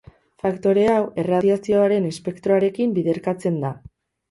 Faktore 0.45 0.85
hau 0.93 1.01
erradiazioaren 1.25 2.09
espektroarekin 2.13 2.99
biderkatzen 2.99 3.63
da. 3.69 3.75